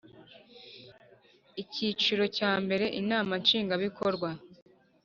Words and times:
Icyiciro 1.61 2.23
cya 2.37 2.51
mbere 2.63 2.85
Inama 3.01 3.31
Nshingwabikorwa 3.41 4.29